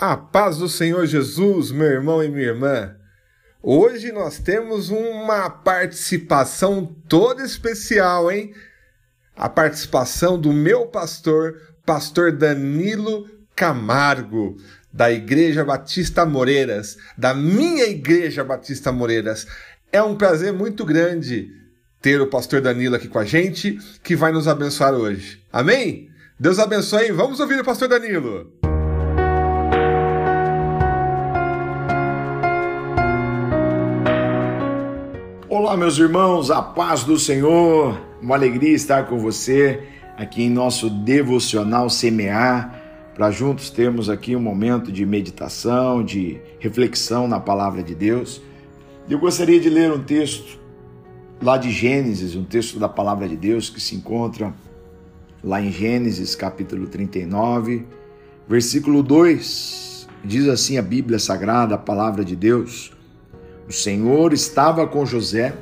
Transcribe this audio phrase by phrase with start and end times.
[0.00, 2.96] A paz do Senhor Jesus, meu irmão e minha irmã.
[3.62, 8.54] Hoje nós temos uma participação toda especial, hein?
[9.36, 14.56] A participação do meu pastor, pastor Danilo Camargo,
[14.90, 19.46] da Igreja Batista Moreiras, da minha Igreja Batista Moreiras.
[19.92, 21.50] É um prazer muito grande
[22.00, 25.44] ter o pastor Danilo aqui com a gente, que vai nos abençoar hoje.
[25.52, 26.08] Amém?
[26.38, 27.12] Deus abençoe.
[27.12, 28.59] Vamos ouvir o pastor Danilo.
[35.52, 38.00] Olá, meus irmãos, a paz do Senhor.
[38.22, 39.82] Uma alegria estar com você
[40.16, 42.80] aqui em nosso devocional Semear,
[43.16, 48.40] para juntos termos aqui um momento de meditação, de reflexão na palavra de Deus.
[49.08, 50.56] Eu gostaria de ler um texto
[51.42, 54.54] lá de Gênesis, um texto da palavra de Deus que se encontra
[55.42, 57.86] lá em Gênesis capítulo 39,
[58.48, 60.06] versículo 2.
[60.24, 62.92] Diz assim a Bíblia Sagrada, a palavra de Deus.
[63.70, 65.54] O Senhor estava com José,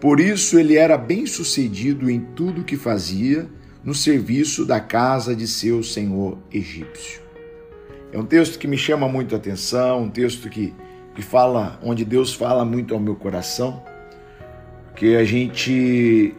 [0.00, 3.48] por isso ele era bem-sucedido em tudo que fazia
[3.82, 7.20] no serviço da casa de seu senhor egípcio.
[8.12, 10.72] É um texto que me chama muito a atenção, um texto que,
[11.16, 13.82] que fala, onde Deus fala muito ao meu coração,
[14.86, 16.36] porque a gente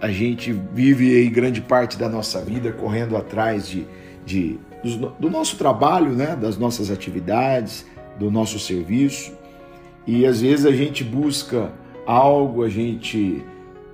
[0.00, 3.84] a gente vive aí grande parte da nossa vida correndo atrás de,
[4.24, 4.60] de
[5.18, 7.84] do, nosso trabalho, né, das nossas atividades,
[8.16, 9.42] do nosso serviço.
[10.06, 11.72] E às vezes a gente busca
[12.06, 13.42] algo, a gente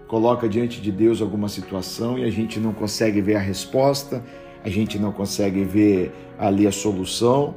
[0.09, 4.25] coloca diante de Deus alguma situação e a gente não consegue ver a resposta,
[4.65, 7.55] a gente não consegue ver ali a solução.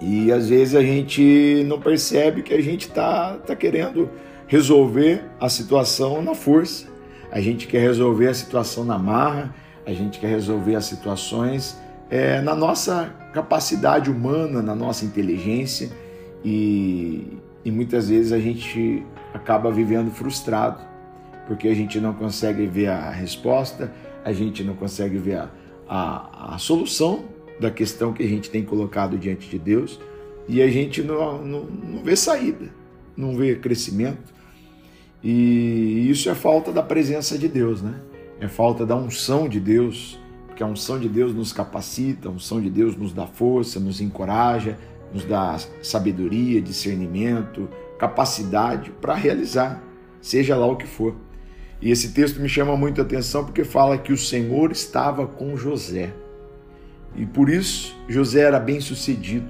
[0.00, 4.10] E às vezes a gente não percebe que a gente está tá querendo
[4.48, 6.88] resolver a situação na força.
[7.30, 9.54] A gente quer resolver a situação na marra,
[9.86, 15.90] a gente quer resolver as situações é, na nossa capacidade humana, na nossa inteligência.
[16.44, 20.82] E, e muitas vezes a gente acaba vivendo frustrado,
[21.46, 23.92] porque a gente não consegue ver a resposta,
[24.24, 25.50] a gente não consegue ver a,
[25.88, 27.24] a, a solução
[27.60, 30.00] da questão que a gente tem colocado diante de Deus
[30.48, 32.68] e a gente não, não, não vê saída,
[33.16, 34.32] não vê crescimento.
[35.22, 37.94] E isso é falta da presença de Deus, né?
[38.40, 40.18] É falta da unção de Deus,
[40.48, 44.00] porque a unção de Deus nos capacita, a unção de Deus nos dá força, nos
[44.00, 44.76] encoraja,
[45.12, 47.68] nos dá sabedoria, discernimento,
[47.98, 49.82] capacidade para realizar,
[50.20, 51.14] seja lá o que for.
[51.80, 55.56] E esse texto me chama muito a atenção porque fala que o Senhor estava com
[55.56, 56.12] José.
[57.16, 59.46] E por isso José era bem sucedido.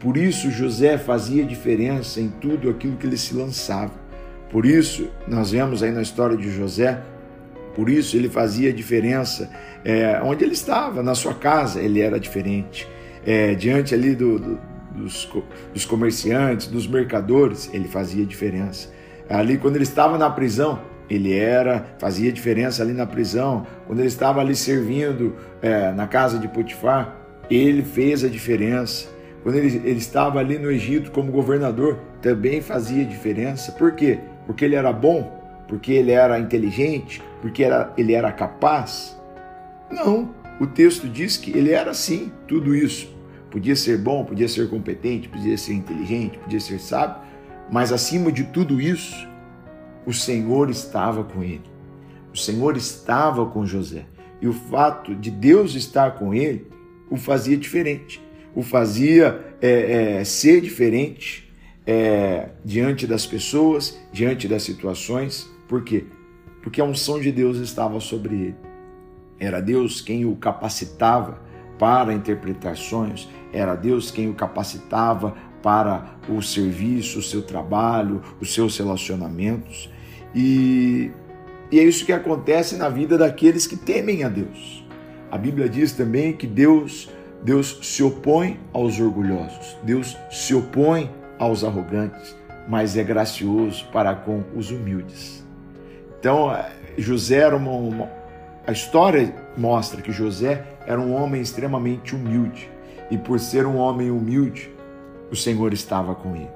[0.00, 3.92] Por isso José fazia diferença em tudo aquilo que ele se lançava.
[4.50, 7.00] Por isso nós vemos aí na história de José,
[7.74, 9.50] por isso ele fazia diferença
[9.84, 12.88] é, onde ele estava, na sua casa ele era diferente.
[13.26, 14.58] É, diante ali do, do
[14.98, 15.28] dos,
[15.72, 18.92] dos comerciantes, dos mercadores, ele fazia diferença.
[19.28, 23.66] Ali, quando ele estava na prisão, ele era, fazia diferença ali na prisão.
[23.86, 27.16] Quando ele estava ali servindo é, na casa de Potifar,
[27.50, 29.08] ele fez a diferença.
[29.42, 33.72] Quando ele, ele estava ali no Egito como governador, também fazia diferença.
[33.72, 34.18] Por quê?
[34.46, 35.36] Porque ele era bom?
[35.66, 37.22] Porque ele era inteligente?
[37.40, 39.18] Porque era, ele era capaz?
[39.90, 40.34] Não.
[40.60, 43.16] O texto diz que ele era sim tudo isso.
[43.50, 47.22] Podia ser bom, podia ser competente, podia ser inteligente, podia ser sábio,
[47.70, 49.26] mas acima de tudo isso,
[50.06, 51.64] o Senhor estava com ele.
[52.32, 54.04] O Senhor estava com José.
[54.40, 56.66] E o fato de Deus estar com ele
[57.10, 58.22] o fazia diferente,
[58.54, 61.50] o fazia é, é, ser diferente
[61.86, 65.50] é, diante das pessoas, diante das situações.
[65.66, 66.04] Por quê?
[66.62, 68.56] Porque a unção de Deus estava sobre ele.
[69.38, 71.40] Era Deus quem o capacitava
[71.78, 78.52] para interpretar sonhos, era Deus quem o capacitava para o serviço, o seu trabalho, os
[78.52, 79.90] seus relacionamentos.
[80.34, 81.10] E,
[81.70, 84.84] e é isso que acontece na vida daqueles que temem a Deus.
[85.30, 87.10] A Bíblia diz também que Deus,
[87.42, 92.36] Deus se opõe aos orgulhosos, Deus se opõe aos arrogantes,
[92.68, 95.44] mas é gracioso para com os humildes.
[96.18, 96.50] Então,
[96.96, 98.17] José era uma, uma
[98.68, 102.70] a história mostra que José era um homem extremamente humilde
[103.10, 104.70] e por ser um homem humilde,
[105.30, 106.50] o Senhor estava com ele.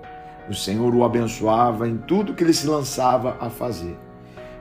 [0.47, 3.97] O Senhor o abençoava em tudo que ele se lançava a fazer.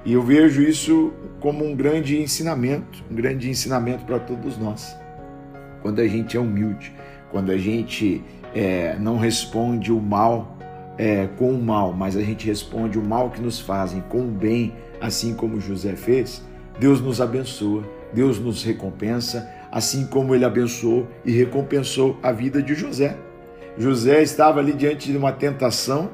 [0.06, 1.12] E eu vejo isso
[1.42, 4.95] como um grande ensinamento, um grande ensinamento para todos nós.
[5.81, 6.94] Quando a gente é humilde,
[7.31, 8.24] quando a gente
[8.56, 10.56] é, não responde o mal
[10.98, 14.31] é, com o mal, mas a gente responde o mal que nos fazem com o
[14.31, 16.50] bem, assim como José fez,
[16.81, 22.73] Deus nos abençoa, Deus nos recompensa, assim como ele abençoou e recompensou a vida de
[22.73, 23.15] José.
[23.77, 26.09] José estava ali diante de uma tentação,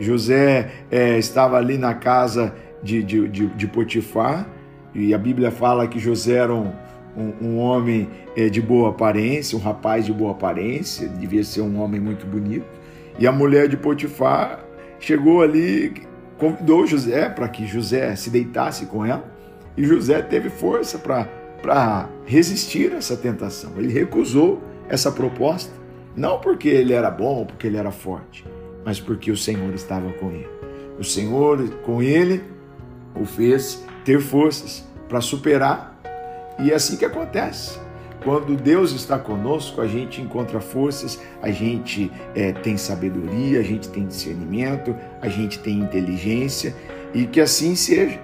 [0.00, 4.48] José é, estava ali na casa de, de, de, de, Potifar,
[4.94, 6.72] e a Bíblia fala que José era um,
[7.14, 11.82] um, um homem é, de boa aparência, um rapaz de boa aparência, devia ser um
[11.82, 12.64] homem muito bonito.
[13.18, 14.64] E a mulher de Potifar
[14.98, 15.92] chegou ali,
[16.38, 19.36] convidou José para que José se deitasse com ela,
[19.78, 23.74] e José teve força para resistir a essa tentação.
[23.78, 25.72] Ele recusou essa proposta,
[26.16, 28.44] não porque ele era bom, porque ele era forte,
[28.84, 30.48] mas porque o Senhor estava com ele.
[30.98, 32.42] O Senhor com ele
[33.14, 35.96] o fez ter forças para superar,
[36.58, 37.78] e é assim que acontece.
[38.24, 43.88] Quando Deus está conosco, a gente encontra forças, a gente é, tem sabedoria, a gente
[43.90, 44.92] tem discernimento,
[45.22, 46.74] a gente tem inteligência
[47.14, 48.18] e que assim seja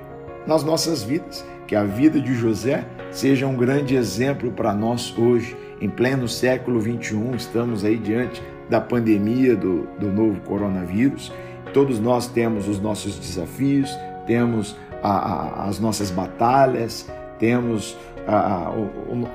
[0.46, 1.44] nas nossas vidas.
[1.66, 6.78] Que a vida de José seja um grande exemplo para nós hoje, em pleno século
[6.78, 7.34] 21.
[7.34, 11.32] Estamos aí diante da pandemia do, do novo coronavírus.
[11.72, 13.90] Todos nós temos os nossos desafios,
[14.26, 17.08] temos a, a, as nossas batalhas,
[17.38, 17.96] temos
[18.26, 19.26] a, o,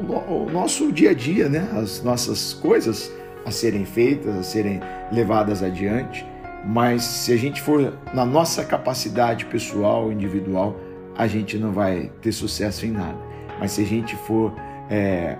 [0.00, 1.68] o, o nosso dia a dia, né?
[1.76, 3.10] as nossas coisas
[3.44, 6.26] a serem feitas, a serem levadas adiante.
[6.68, 10.78] Mas se a gente for na nossa capacidade pessoal, individual,
[11.16, 13.16] a gente não vai ter sucesso em nada.
[13.58, 14.52] Mas se a gente for
[14.90, 15.38] é,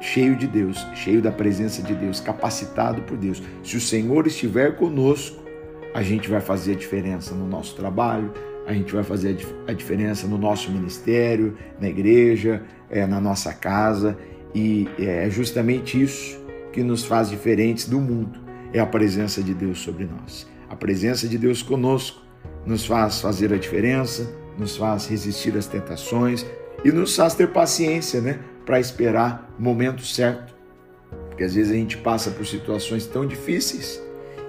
[0.00, 4.76] cheio de Deus, cheio da presença de Deus, capacitado por Deus, se o Senhor estiver
[4.76, 5.42] conosco,
[5.92, 8.32] a gente vai fazer a diferença no nosso trabalho,
[8.64, 9.36] a gente vai fazer
[9.66, 14.16] a diferença no nosso ministério, na igreja, é, na nossa casa,
[14.54, 16.40] e é justamente isso
[16.72, 18.38] que nos faz diferentes do mundo,
[18.72, 20.48] é a presença de Deus sobre nós.
[20.70, 22.22] A presença de Deus conosco
[22.64, 26.46] nos faz fazer a diferença, nos faz resistir às tentações
[26.84, 30.54] e nos faz ter paciência, né, para esperar o momento certo.
[31.28, 34.00] Porque às vezes a gente passa por situações tão difíceis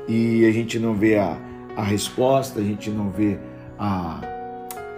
[0.08, 1.36] e a gente não vê a,
[1.76, 3.40] a resposta, a gente não vê
[3.80, 4.22] a,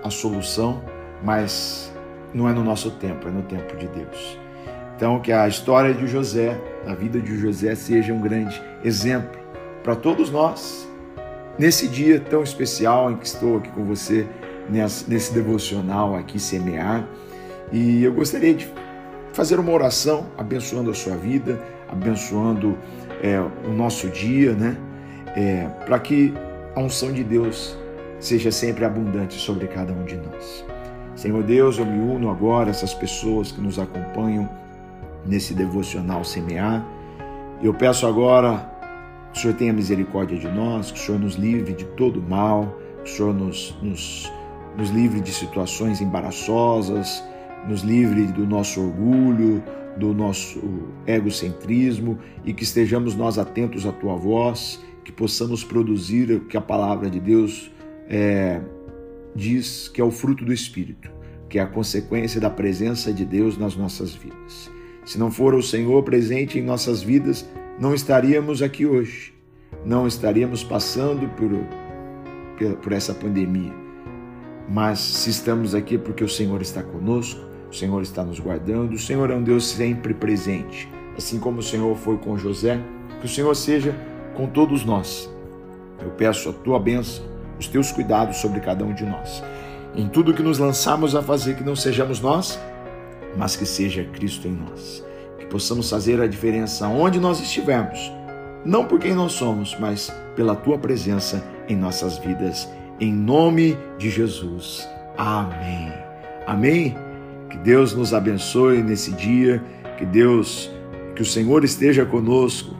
[0.04, 0.84] a solução,
[1.24, 1.90] mas
[2.34, 4.38] não é no nosso tempo, é no tempo de Deus.
[4.98, 9.40] Então, que a história de José, a vida de José, seja um grande exemplo
[9.81, 10.88] para todos nós,
[11.57, 14.27] nesse dia tão especial em que estou aqui com você,
[14.69, 17.07] nesse devocional aqui, semear.
[17.71, 18.71] E eu gostaria de
[19.33, 21.59] fazer uma oração abençoando a sua vida,
[21.89, 22.77] abençoando
[23.21, 24.77] é, o nosso dia, né?
[25.35, 26.33] É, para que
[26.75, 27.77] a unção de Deus
[28.19, 30.65] seja sempre abundante sobre cada um de nós.
[31.15, 34.50] Senhor Deus, eu me uno agora a essas pessoas que nos acompanham
[35.25, 36.85] nesse devocional semear.
[37.61, 38.73] Eu peço agora
[39.33, 42.77] que o Senhor tenha misericórdia de nós, que o Senhor nos livre de todo mal,
[43.03, 44.31] que o Senhor nos, nos,
[44.77, 47.24] nos livre de situações embaraçosas,
[47.68, 49.63] nos livre do nosso orgulho,
[49.97, 50.62] do nosso
[51.07, 56.62] egocentrismo e que estejamos nós atentos à tua voz, que possamos produzir o que a
[56.62, 57.71] palavra de Deus
[58.07, 58.62] é,
[59.36, 61.12] diz que é o fruto do Espírito,
[61.50, 64.71] que é a consequência da presença de Deus nas nossas vidas.
[65.06, 67.47] Se não for o Senhor presente em nossas vidas,
[67.80, 69.34] não estaríamos aqui hoje,
[69.86, 71.52] não estaríamos passando por,
[72.78, 73.74] por essa pandemia.
[74.70, 78.94] Mas se estamos aqui é porque o Senhor está conosco, o Senhor está nos guardando,
[78.94, 80.90] o Senhor é um Deus sempre presente.
[81.18, 82.80] Assim como o Senhor foi com José,
[83.20, 83.96] que o Senhor seja
[84.36, 85.30] com todos nós.
[86.01, 89.44] Eu peço a tua bênção os teus cuidados sobre cada um de nós.
[89.96, 92.60] Em tudo que nos lançamos a fazer, que não sejamos nós,
[93.38, 95.03] mas que seja Cristo em nós.
[95.53, 98.12] Que possamos fazer a diferença onde nós estivermos,
[98.65, 102.67] não por quem nós somos, mas pela tua presença em nossas vidas.
[103.00, 104.89] Em nome de Jesus.
[105.15, 105.93] Amém.
[106.48, 106.95] Amém.
[107.51, 109.63] Que Deus nos abençoe nesse dia,
[109.95, 110.72] que Deus,
[111.15, 112.75] que o Senhor esteja conosco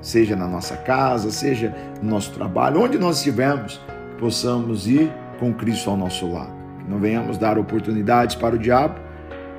[0.00, 3.80] seja na nossa casa, seja no nosso trabalho, onde nós estivermos,
[4.20, 6.52] possamos ir com Cristo ao nosso lado.
[6.78, 9.00] Que não venhamos dar oportunidades para o diabo,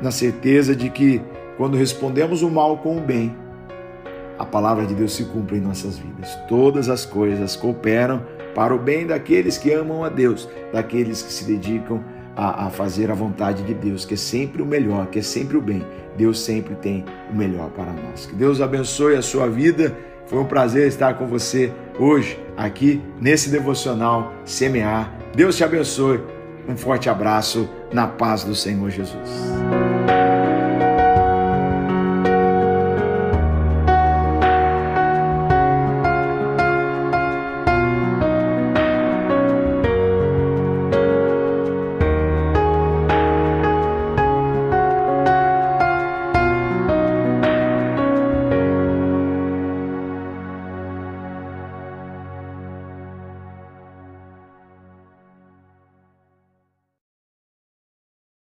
[0.02, 1.22] na certeza de que
[1.60, 3.36] quando respondemos o mal com o bem,
[4.38, 6.34] a palavra de Deus se cumpre em nossas vidas.
[6.48, 8.26] Todas as coisas cooperam
[8.56, 12.02] para o bem daqueles que amam a Deus, daqueles que se dedicam
[12.34, 15.58] a, a, fazer a vontade de Deus, que é sempre o melhor, que é sempre
[15.58, 15.86] o bem.
[16.18, 18.26] Deus sempre tem o melhor para nós.
[18.26, 19.94] Que Deus abençoe a sua vida
[20.30, 25.12] foi um prazer estar com você hoje, aqui nesse devocional Semear.
[25.36, 26.22] Deus te abençoe.
[26.68, 29.59] Um forte abraço na paz do Senhor Jesus.